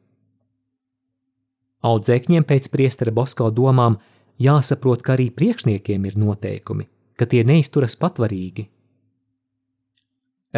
Audzēkņiem 1.88 2.44
pēc 2.44 2.70
priestera 2.72 3.14
Bosko 3.14 3.50
domām 3.54 3.98
jāsaprot, 4.42 5.02
ka 5.02 5.14
arī 5.14 5.30
priekšniekiem 5.30 6.08
ir 6.10 6.18
noteikumi, 6.18 6.88
ka 7.16 7.26
tie 7.26 7.44
neizturas 7.46 7.94
patvarīgi. 8.00 8.66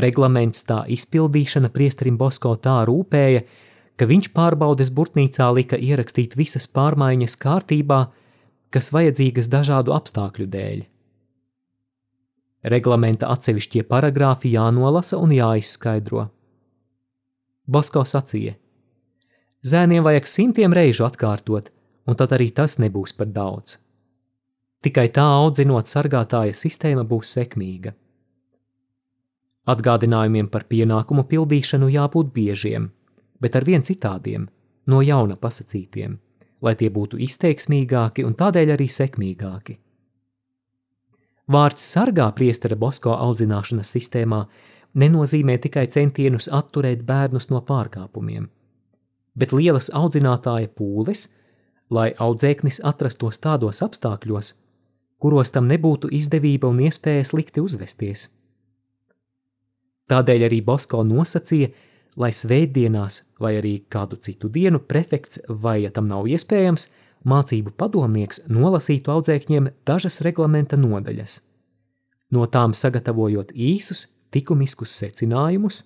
Reglaments 0.00 0.62
tā 0.64 0.84
izpildīšana 0.88 1.68
priesterim 1.74 2.16
Bosko 2.16 2.54
tā 2.56 2.78
rūpēja, 2.88 3.42
ka 3.98 4.06
viņš 4.08 4.30
pārbaudes 4.32 4.92
burtnīcā 4.96 5.50
lika 5.52 5.76
ierakstīt 5.76 6.38
visas 6.38 6.68
pārmaiņas 6.70 7.36
kārtībā, 7.42 8.00
kas 8.70 8.92
vajadzīgas 8.94 9.50
dažādu 9.52 9.92
apstākļu 9.92 10.46
dēļ. 10.48 10.80
Reglamenta 12.62 13.30
atsevišķie 13.32 13.86
paragrāfi 13.88 14.50
jānolasa 14.52 15.16
un 15.16 15.32
jāizskaidro. 15.32 16.26
Bosko 17.64 18.02
sacīja: 18.04 18.52
Zēniem 19.64 20.04
vajag 20.04 20.28
simtiem 20.28 20.74
reižu 20.76 21.06
atkārtot, 21.06 21.70
un 22.04 22.20
tad 22.20 22.36
arī 22.36 22.50
tas 22.52 22.76
nebūs 22.82 23.16
par 23.16 23.32
daudz. 23.32 23.78
Tikai 24.84 25.08
tā 25.08 25.24
audzinot 25.40 25.88
sargātāja 25.88 26.52
sistēma 26.56 27.04
būs 27.08 27.32
sekmīga. 27.36 27.92
Atgādinājumiem 29.68 30.48
par 30.48 30.64
pienākumu 30.68 31.24
pildīšanu 31.28 31.88
jābūt 31.92 32.32
biežiem, 32.32 32.90
bet 33.40 33.56
ar 33.56 33.64
vien 33.64 33.84
citādiem, 33.84 34.48
no 34.86 35.00
jauna 35.00 35.36
pasacītiem, 35.36 36.16
lai 36.60 36.74
tie 36.76 36.88
būtu 36.92 37.20
izteiksmīgāki 37.24 38.24
un 38.24 38.36
tādēļ 38.36 38.72
arī 38.76 38.88
sekmīgāki. 38.88 39.76
Vārds 41.50 41.82
sargā 41.82 42.28
priestera 42.36 42.76
Bosko 42.78 43.16
audzināšanas 43.16 43.90
sistēmā 43.96 44.44
nenozīmē 45.02 45.56
tikai 45.58 45.88
centienus 45.90 46.46
atturēt 46.54 47.02
bērnus 47.08 47.48
no 47.50 47.58
pārkāpumiem, 47.66 48.46
bet 49.34 49.54
lielas 49.56 49.90
audzinātāja 49.90 50.70
pūles, 50.78 51.24
lai 51.90 52.12
audzēknis 52.14 52.82
atrastos 52.86 53.42
tādos 53.42 53.82
apstākļos, 53.82 54.52
kuros 55.18 55.50
tam 55.50 55.66
nebūtu 55.66 56.12
izdevība 56.14 56.70
un 56.70 56.84
iespēja 56.86 57.26
slikti 57.32 57.64
uzvesties. 57.66 58.28
Tādēļ 60.10 60.46
arī 60.46 60.62
Bosko 60.66 61.02
nosacīja, 61.06 61.70
lai 62.18 62.30
svētdienās 62.34 63.20
vai 63.42 63.56
arī 63.58 63.74
kādu 63.90 64.18
citu 64.22 64.50
dienu 64.50 64.78
prefekts 64.78 65.42
vai, 65.48 65.80
ja 65.82 65.90
tam 65.90 66.06
nav 66.10 66.30
iespējams, 66.30 66.88
mācību 67.28 67.74
padomnieks 67.76 68.46
nolasītu 68.48 69.12
audzēkņiem 69.12 69.68
dažas 69.86 70.20
reglamenta 70.24 70.78
nodaļas, 70.80 71.36
no 72.30 72.46
tām 72.46 72.74
sagatavojot 72.74 73.52
īsus, 73.52 74.06
likumiskus 74.34 74.94
secinājumus, 75.02 75.82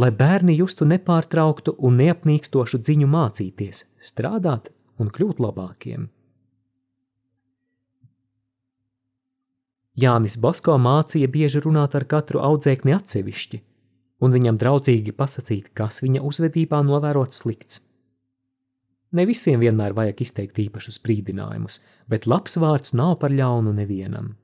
lai 0.00 0.10
bērni 0.10 0.56
justu 0.58 0.86
nepārtrauktu 0.88 1.76
un 1.78 1.98
neapnīkstošu 2.00 2.82
ziņu 2.86 3.08
mācīties, 3.10 3.84
strādāt 4.00 4.70
un 4.98 5.10
kļūt 5.12 5.40
labākiem. 5.40 6.08
Jānis 10.00 10.38
Basko 10.40 10.78
mācīja 10.80 11.28
bieži 11.28 11.60
runāt 11.60 11.94
ar 11.98 12.06
katru 12.08 12.40
audzēkni 12.40 12.94
atsevišķi, 12.96 13.60
un 14.24 14.32
viņam 14.32 14.58
draudzīgi 14.60 15.12
pasakīt, 15.16 15.72
kas 15.76 16.00
viņa 16.04 16.22
uzvedībā 16.24 16.80
novērots 16.86 17.42
slikts. 17.42 17.82
Ne 19.10 19.24
visiem 19.26 19.58
vienmēr 19.62 19.94
vajag 19.96 20.20
izteikt 20.22 20.60
īpašus 20.62 21.00
brīdinājumus, 21.02 21.80
bet 22.10 22.28
labs 22.30 22.54
vārds 22.62 22.94
nav 22.94 23.16
par 23.22 23.34
ļaunu 23.34 23.72
nevienam. 23.74 24.36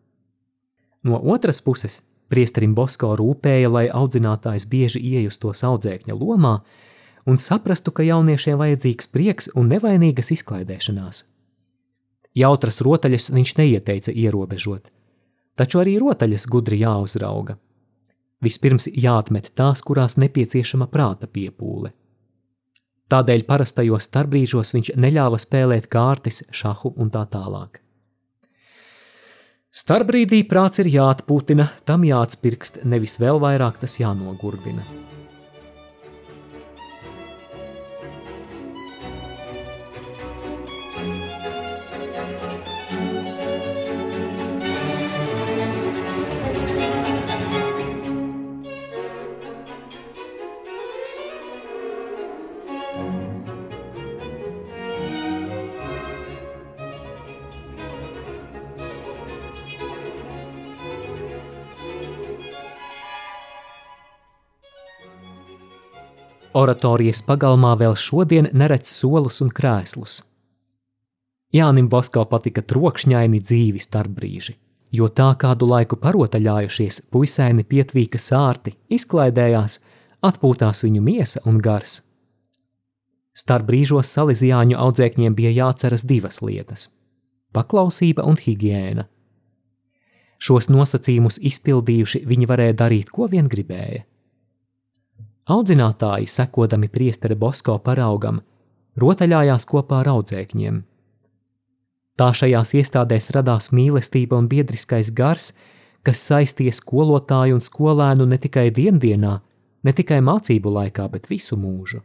No 1.07 1.21
otras 1.23 1.61
puses, 1.63 2.01
priesterim 2.33 2.75
Bosko 2.75 3.13
rūpēja, 3.19 3.71
lai 3.71 3.87
audzinātājs 3.87 4.67
bieži 4.67 5.03
iejustos 5.13 5.63
audzēkņa 5.67 6.17
lomā 6.19 6.57
un 7.27 7.39
saprastu, 7.39 7.93
ka 7.95 8.07
jauniešiem 8.07 8.59
vajadzīgs 8.59 9.11
prieks 9.15 9.51
un 9.55 9.71
nevainīgas 9.71 10.33
izklaidēšanās. 10.35 11.23
Jautras 12.37 12.83
rotaļas 12.85 13.31
viņš 13.33 13.53
neieteica 13.61 14.13
ierobežot, 14.13 14.91
taču 15.57 15.81
arī 15.81 15.95
rotaļas 16.03 16.49
gudri 16.51 16.83
jāuzrauga. 16.83 17.57
Vispirms 18.43 18.91
jāatmet 18.93 19.55
tās, 19.57 19.81
kurās 19.81 20.19
nepieciešama 20.21 20.91
prāta 20.93 21.31
piepūle. 21.31 21.95
Tādēļ 23.13 23.45
parastajos 23.47 24.09
starpbrīžos 24.09 24.75
viņš 24.75 24.93
neļāva 24.99 25.39
spēlēt 25.39 25.87
kārtas, 25.93 26.43
šahu 26.51 26.97
un 26.99 27.13
tā 27.15 27.23
tālāk. 27.31 27.83
Starpbrīdī 29.77 30.41
prāts 30.49 30.81
ir 30.83 30.89
jāatpūtina, 30.91 31.69
tam 31.87 32.07
jāatspirkst, 32.09 32.83
nevis 32.89 33.21
vēl 33.23 33.39
vairāk 33.43 33.79
tas 33.83 34.01
jānogurdina. 34.01 35.06
Oratorijas 66.57 67.21
pagalmā 67.27 67.75
vēl 67.77 67.93
šodien 68.01 68.49
neredz 68.57 68.89
solus 68.89 69.43
un 69.45 69.51
krēslus. 69.53 70.23
Jānim 71.53 71.91
Basko 71.93 72.25
patika 72.31 72.63
trokšņaini 72.65 73.43
dzīvi 73.43 73.83
starpbrīži, 73.83 74.55
jo 74.97 75.09
tā 75.09 75.29
kādu 75.43 75.69
laiku 75.69 75.99
parotaļājušies, 76.01 77.03
puisēni 77.13 77.67
pietvīka 77.69 78.21
sārti, 78.21 78.73
izklaidējās, 78.89 79.83
atpūtās 80.25 80.83
viņu 80.87 81.05
miesa 81.05 81.45
un 81.45 81.61
gars. 81.61 82.01
Starpbrīžos 83.37 84.09
salīdzjāņu 84.17 84.81
audzēkņiem 84.81 85.37
bija 85.37 85.53
jāceras 85.61 86.07
divas 86.09 86.41
lietas- 86.41 86.89
paklausība 87.57 88.25
un 88.25 88.41
higiēna. 88.41 89.05
Šos 90.39 90.69
nosacījumus 90.73 91.39
izpildījuši, 91.41 92.25
viņi 92.27 92.47
varēja 92.49 92.75
darīt, 92.81 93.11
ko 93.13 93.29
vien 93.29 93.49
gribēja. 93.49 94.05
Audzinātāji, 95.47 96.27
sekodami 96.27 96.89
priestera 96.91 97.37
Bosko 97.39 97.77
paraugam, 97.79 98.41
rotaļājās 98.99 99.67
kopā 99.71 100.01
ar 100.03 100.09
audzēkņiem. 100.17 100.81
Tā 102.19 102.29
šajās 102.35 102.73
iestādēs 102.81 103.31
radās 103.37 103.71
mīlestība 103.71 104.41
un 104.41 104.49
biedriskais 104.51 105.13
gars, 105.15 105.53
kas 106.03 106.25
saisties 106.27 106.81
skolotāju 106.81 107.61
un 107.61 107.63
skolēnu 107.63 108.27
ne 108.27 108.41
tikai 108.43 108.73
diendienā, 108.75 109.37
ne 109.87 109.95
tikai 109.95 110.19
mācību 110.25 110.73
laikā, 110.81 111.07
bet 111.15 111.31
visu 111.31 111.59
mūžu. 111.61 112.03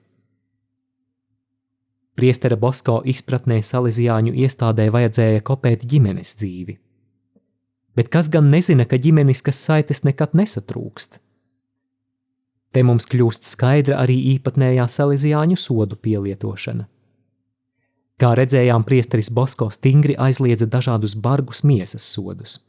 Priestera 2.14 2.60
Bosko 2.60 3.00
izpratnē 3.08 3.58
Salīzijāņu 3.66 4.36
iestādē 4.44 4.90
vajadzēja 4.94 5.42
kopēt 5.48 5.88
ģimenes 5.90 6.36
dzīvi. 6.38 6.78
Bet 7.98 8.14
kas 8.14 8.30
gan 8.30 8.52
nezina, 8.54 8.86
ka 8.86 9.02
ģimeniskas 9.02 9.66
saites 9.66 10.04
nekad 10.06 10.38
nesatrūkst? 10.38 11.18
Te 12.72 12.84
mums 12.88 13.08
kļūst 13.12 13.48
skaidra 13.48 14.00
arī 14.00 14.16
īpatnējā 14.38 14.88
salīdzjāņu 14.88 15.58
sodu 15.60 15.98
pielietošana. 16.00 16.88
Kā 18.22 18.32
redzējām, 18.38 18.86
priesteris 18.88 19.32
Bosko 19.34 19.68
stingri 19.74 20.16
aizliedza 20.16 20.68
dažādus 20.70 21.18
bargus 21.18 21.64
miesas 21.68 22.06
sodus. 22.06 22.60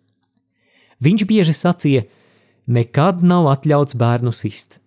Viņš 1.03 1.25
bieži 1.29 1.55
sacīja, 1.55 2.07
nekad 2.67 3.21
nav 3.23 3.51
atļauts 3.53 3.99
bērnu 3.99 4.33
sist. 4.35 4.79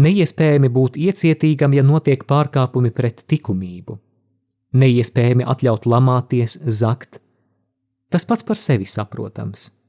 Neiespējami 0.00 0.70
būt 0.72 0.96
iecietīgam, 0.96 1.74
ja 1.76 1.82
notiek 1.84 2.22
pārkāpumi 2.24 2.92
pret 2.96 3.26
likumību. 3.28 3.98
Neiespējami 4.80 5.44
atļaut 5.44 5.90
lamāties, 5.90 6.56
zakt. 6.64 7.18
Tas 8.08 8.24
pats 8.24 8.46
par 8.46 8.56
sevi 8.56 8.88
saprotams 8.88 9.79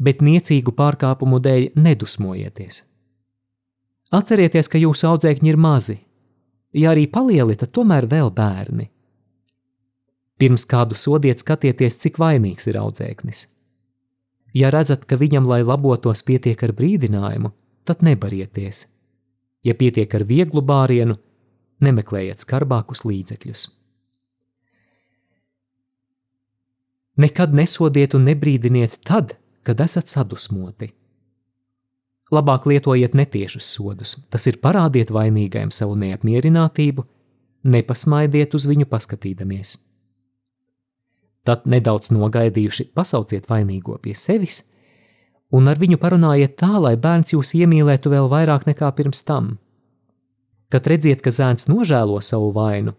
bet 0.00 0.22
niecīgu 0.24 0.72
pārkāpumu 0.76 1.40
dēļ 1.44 1.66
nedusmojieties. 1.76 2.84
Atcerieties, 4.10 4.68
ka 4.68 4.80
jūsu 4.80 5.06
audzēkņi 5.12 5.52
ir 5.52 5.60
mazi, 5.60 6.00
ja 6.74 6.90
arī 6.94 7.06
palieli, 7.06 7.54
tad 7.60 7.70
tomēr 7.76 8.08
vēl 8.10 8.32
bērni. 8.34 8.88
Pirms 10.40 10.64
kādu 10.66 10.96
sodiet, 10.96 11.42
skatieties, 11.42 11.98
cik 12.00 12.18
vainīgs 12.18 12.66
ir 12.70 12.80
audzēknis. 12.80 13.44
Ja 14.56 14.70
redzat, 14.74 15.04
ka 15.06 15.18
viņam, 15.20 15.46
lai 15.46 15.60
labotos, 15.62 16.24
pietiek 16.26 16.62
ar 16.66 16.72
brīdinājumu, 16.74 17.52
tad 17.86 18.00
nebarieties. 18.02 18.86
Ja 19.62 19.76
pietiek 19.76 20.14
ar 20.16 20.24
vieglu 20.26 20.62
bārienu, 20.64 21.18
nemeklējiet 21.84 22.42
skarbākus 22.42 23.04
līdzekļus. 23.06 23.66
Nekad 27.20 27.52
nesodiet 27.54 28.16
un 28.16 28.24
nebrīdiniet 28.24 28.96
tad, 29.04 29.36
kad 29.70 29.84
esat 29.84 30.10
sadusmoti. 30.10 30.88
Labāk 32.34 32.64
lietojiet 32.66 33.14
netiešus 33.14 33.68
sodus, 33.70 34.16
tas 34.30 34.48
ir 34.50 34.58
parādiet 34.58 35.12
vainīgajam 35.14 35.70
savu 35.70 35.94
neapmierinātību, 36.00 37.04
nepasmaidiet 37.70 38.56
uz 38.58 38.66
viņu 38.66 38.88
paskatīdamies. 38.90 39.76
Tad 41.46 41.70
nedaudz 41.70 42.10
nogaidījuši 42.10 42.90
pasauciet 42.98 43.46
vainīgo 43.50 43.94
pie 44.02 44.16
sevis 44.18 44.64
un 45.54 45.70
ar 45.70 45.78
viņu 45.78 46.02
parunājiet 46.02 46.58
tā, 46.58 46.74
lai 46.82 46.96
bērns 46.98 47.36
jūs 47.36 47.54
iemīlētu 47.62 48.10
vēl 48.10 48.26
vairāk 48.30 48.66
nekā 48.66 48.90
pirms 48.98 49.22
tam. 49.26 49.56
Kad 50.70 50.86
redziet, 50.90 51.22
ka 51.22 51.30
zēns 51.30 51.70
nožēlo 51.70 52.18
savu 52.22 52.50
vainu, 52.58 52.98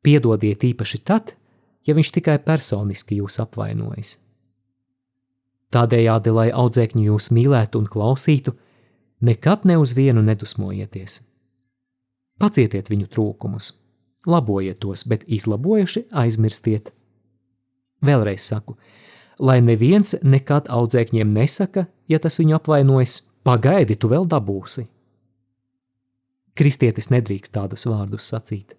piedodiet 0.00 0.64
īpaši 0.72 1.04
tad, 1.04 1.36
ja 1.84 1.96
viņš 1.96 2.16
tikai 2.16 2.40
personiski 2.44 3.20
jūs 3.20 3.40
apvainojas. 3.44 4.22
Tādējādi, 5.74 6.30
lai 6.30 6.50
audzēkņi 6.54 7.08
jūs 7.08 7.30
mīlētu 7.34 7.80
un 7.82 7.88
klausītu, 7.90 8.54
nekad 9.26 9.64
ne 9.66 9.78
uz 9.82 9.96
vienu 9.98 10.22
nedusmojieties. 10.22 11.18
Pacietiet 12.38 12.90
viņu 12.92 13.08
trūkumus, 13.10 13.72
labojiet 14.28 14.78
tos, 14.84 15.06
bet 15.08 15.24
izlabojuši 15.26 16.06
aizmirstiet. 16.12 16.92
Vēlreiz 18.04 18.44
saku, 18.44 18.76
lai 19.40 19.58
neviens 19.64 20.14
nekad 20.22 20.68
audzēkņiem 20.70 21.32
nesaka, 21.32 21.86
ja 22.08 22.20
tas 22.22 22.38
viņu 22.38 22.60
apvainojas, 22.60 23.22
pagaidi, 23.46 23.96
tu 23.96 24.12
vēl 24.12 24.28
dabūsi. 24.28 24.86
Kristietis 26.56 27.10
nedrīkst 27.12 27.52
tādus 27.56 27.84
vārdus 27.88 28.28
sacīt. 28.32 28.76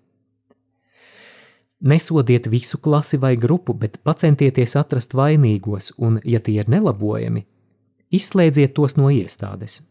Nesodiet 1.80 2.48
visu 2.48 2.78
klasi 2.78 3.18
vai 3.18 3.36
grupu, 3.38 3.74
bet 3.74 4.00
centieties 4.18 4.76
atrast 4.76 5.14
vainīgos, 5.14 5.94
un, 5.98 6.20
ja 6.26 6.40
tie 6.40 6.58
ir 6.62 6.70
nelabojami, 6.70 7.46
izslēdziet 8.10 8.74
tos 8.74 8.98
no 8.98 9.12
iestādes. 9.14 9.84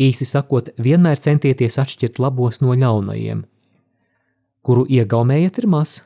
Īsi 0.00 0.24
sakot, 0.24 0.70
vienmēr 0.80 1.20
centieties 1.20 1.76
atšķirt 1.78 2.18
labos 2.18 2.62
no 2.62 2.72
ļaunajiem. 2.72 3.44
Kuru 4.64 4.86
iegaumējat 4.88 5.58
ir 5.60 5.66
maz? 5.68 6.00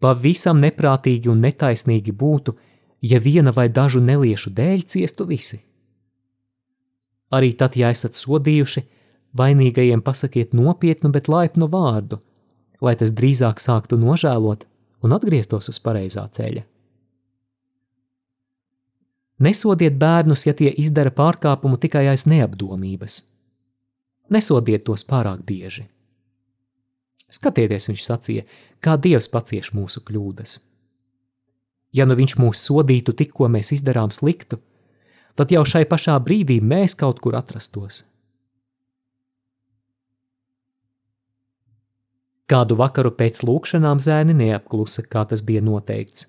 Pavisam 0.00 0.58
neprātīgi 0.58 1.30
un 1.30 1.40
netaisnīgi 1.40 2.12
būtu, 2.12 2.56
ja 3.00 3.20
viena 3.20 3.52
vai 3.54 3.68
dažu 3.68 4.00
neliešu 4.00 4.50
dēļ 4.50 4.82
ciestu 4.82 5.24
visi. 5.24 5.60
Arī 7.30 7.52
tad, 7.54 7.78
ja 7.78 7.92
esat 7.94 8.18
sodījuši, 8.18 8.82
vainīgajiem 9.38 10.02
pasakiet 10.02 10.52
nopietnu, 10.52 11.12
bet 11.14 11.30
laipnu 11.30 11.70
vārdu– 11.70 12.18
lai 12.80 12.96
tas 12.96 13.12
drīzāk 13.14 13.60
sāktu 13.60 13.98
nožēlot 14.00 14.66
un 15.04 15.16
atgrieztos 15.16 15.70
uz 15.72 15.78
pareizā 15.82 16.26
ceļa. 16.32 16.64
Nesodiet 19.40 19.96
bērnus, 19.96 20.44
ja 20.44 20.52
tie 20.52 20.68
izdara 20.82 21.12
pārkāpumu 21.16 21.78
tikai 21.80 22.04
aiz 22.12 22.26
neapdomības. 22.28 23.22
Nesodiet 24.30 24.84
tos 24.84 25.06
pārāk 25.08 25.40
bieži. 25.48 25.86
Skatieties, 27.30 27.88
viņš 27.88 28.04
sacīja, 28.04 28.44
kā 28.84 28.98
Dievs 29.00 29.30
pacieš 29.32 29.72
mūsu 29.72 30.02
kļūdas. 30.04 30.58
Ja 31.96 32.04
nu 32.06 32.14
viņš 32.18 32.36
mūs 32.38 32.66
sodītu 32.68 33.14
tikko 33.16 33.48
mēs 33.50 33.72
izdarām 33.74 34.12
sliktu, 34.14 34.60
tad 35.38 35.54
jau 35.54 35.64
šai 35.66 35.86
pašā 35.88 36.18
brīdī 36.22 36.60
mēs 36.60 36.94
kaut 36.98 37.22
kur 37.22 37.38
atrastos. 37.38 38.04
Kādu 42.50 42.74
vakaru 42.80 43.12
pēc 43.14 43.44
lūkšanām 43.46 44.00
zēni 44.02 44.34
neapklusa, 44.34 45.04
kā 45.06 45.22
tas 45.30 45.44
bija 45.46 45.62
noteikts. 45.62 46.26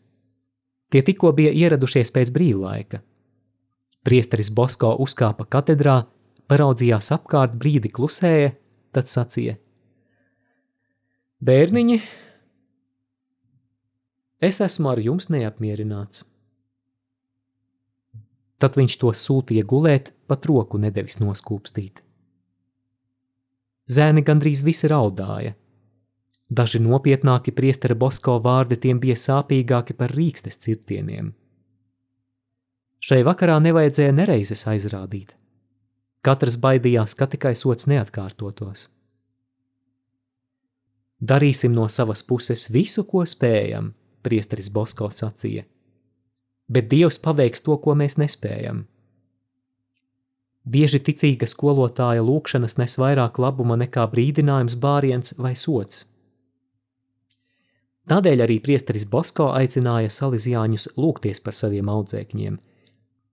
Tie 0.91 1.01
tikko 1.07 1.31
bija 1.33 1.53
ieradušies 1.55 2.11
pēc 2.13 2.29
brīvlaika. 2.35 2.99
Priesteris 4.05 4.51
Bosko 4.53 4.91
uzkāpa 5.01 5.47
katedrā, 5.49 6.01
paraudzījās 6.51 7.09
apkārt, 7.15 7.55
brīdi 7.57 7.89
klusēja, 7.93 8.51
tad 8.93 9.09
sacīja: 9.09 9.55
Bērniņi, 11.41 11.97
es 14.45 14.61
esmu 14.65 14.91
ar 14.91 15.01
jums 15.01 15.31
neapmierināts. 15.33 16.27
Tad 18.61 18.77
viņš 18.77 18.97
to 19.01 19.13
sūtīja 19.17 19.65
gulēt, 19.65 20.11
pat 20.29 20.45
roku 20.45 20.77
nedevis 20.77 21.17
noskūpstīt. 21.17 22.03
Zēni 23.89 24.21
gandrīz 24.21 24.61
visi 24.61 24.89
raudāja, 24.91 25.55
Daži 26.51 26.81
nopietnāki 26.83 27.53
priestera 27.55 27.95
Bosko 27.95 28.35
vārdi 28.43 28.75
tiem 28.83 28.99
bija 28.99 29.15
sāpīgāki 29.15 29.95
par 29.95 30.11
rīkstes 30.11 30.59
cirtieniem. 30.59 31.31
Šai 33.01 33.21
vakarā 33.23 33.55
nevajadzēja 33.63 34.11
nereizes 34.17 34.65
aizrādīt. 34.67 35.31
Katrs 36.21 36.59
baidījās, 36.61 37.15
ka 37.17 37.29
tikai 37.31 37.53
sots 37.57 37.87
neatkārtotos. 37.89 38.89
Darīsim 41.21 41.71
no 41.73 41.87
savas 41.87 42.25
puses 42.27 42.67
visu, 42.73 43.05
ko 43.07 43.23
spējam, 43.25 43.93
priesteris 44.25 44.69
Bosko 44.73 45.07
sacīja, 45.13 45.63
bet 46.67 46.91
Dievs 46.91 47.21
paveiks 47.23 47.63
to, 47.63 47.77
ko 47.77 47.95
mēs 47.95 48.19
nespējam. 48.19 48.83
Bieži 50.61 50.99
ticīga 51.01 51.47
skolotāja 51.49 52.21
lūkšanas 52.21 52.77
nes 52.77 52.99
vairāk 53.01 53.39
labuma 53.41 53.79
nekā 53.81 54.03
brīdinājums, 54.11 54.77
bāriens 54.77 55.37
vai 55.39 55.55
sots. 55.57 56.10
Tādēļ 58.11 58.41
arī 58.43 58.57
priesteris 58.59 59.05
Bosko 59.07 59.53
aicināja 59.55 60.09
salīdzjāņus 60.11 60.89
lūgties 60.99 61.39
par 61.45 61.55
saviem 61.55 61.87
audzēkņiem. 61.93 62.57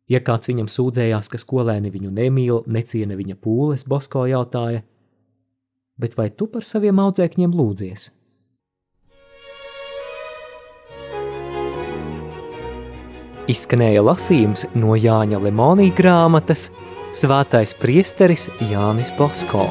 Ja 0.09 0.21
kāds 0.23 0.53
viņam 0.53 0.69
sūdzējās, 0.71 1.31
ka 1.33 1.41
skolēni 1.43 1.91
viņu 1.91 2.13
nemīl, 2.15 2.61
neciena 2.71 3.19
viņa 3.19 3.35
pūles, 3.43 3.89
Bosko 3.91 4.29
jautāja: 4.31 4.85
Bet 5.99 6.15
vai 6.15 6.29
tu 6.31 6.47
par 6.47 6.63
saviem 6.63 7.03
audzēkņiem 7.03 7.59
lūdzies? 7.59 8.07
Izskanēja 13.51 14.05
lasījums 14.05 14.69
no 14.79 14.95
Jāņa 14.95 15.43
Lemonija 15.43 15.97
grāmatas 15.99 16.69
Svētais 17.19 17.73
priesteris 17.75 18.51
Jānis 18.71 19.11
Bosko. 19.19 19.67